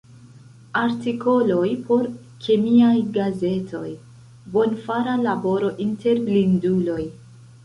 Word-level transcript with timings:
Artikoloj 0.83 1.67
por 1.89 2.07
kemiaj 2.45 2.95
gazetoj; 3.19 3.85
bonfara 4.57 5.15
laboro 5.27 5.71
inter 5.87 6.25
blinduloj. 6.31 7.01